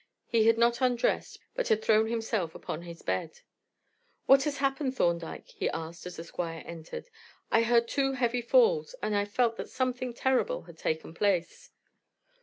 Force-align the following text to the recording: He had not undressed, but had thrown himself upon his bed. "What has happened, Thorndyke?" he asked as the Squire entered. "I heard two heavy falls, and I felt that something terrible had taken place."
He 0.25 0.47
had 0.47 0.57
not 0.57 0.81
undressed, 0.81 1.37
but 1.53 1.67
had 1.67 1.83
thrown 1.83 2.07
himself 2.07 2.55
upon 2.55 2.81
his 2.81 3.03
bed. 3.03 3.41
"What 4.25 4.45
has 4.45 4.57
happened, 4.57 4.95
Thorndyke?" 4.97 5.49
he 5.49 5.69
asked 5.69 6.07
as 6.07 6.15
the 6.15 6.23
Squire 6.23 6.63
entered. 6.65 7.07
"I 7.51 7.61
heard 7.61 7.87
two 7.87 8.13
heavy 8.13 8.41
falls, 8.41 8.95
and 9.03 9.15
I 9.15 9.25
felt 9.25 9.57
that 9.57 9.69
something 9.69 10.15
terrible 10.15 10.63
had 10.63 10.79
taken 10.79 11.13
place." 11.13 11.69